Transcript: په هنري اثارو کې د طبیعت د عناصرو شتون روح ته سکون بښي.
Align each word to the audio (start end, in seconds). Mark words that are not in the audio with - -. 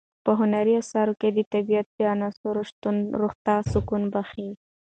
په 0.25 0.31
هنري 0.39 0.73
اثارو 0.81 1.13
کې 1.21 1.29
د 1.31 1.39
طبیعت 1.53 1.87
د 1.97 1.99
عناصرو 2.13 2.61
شتون 2.69 2.95
روح 3.19 3.33
ته 3.45 3.55
سکون 3.71 4.03
بښي. 4.13 4.49